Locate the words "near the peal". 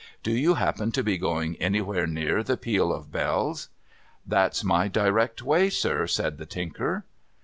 2.07-2.91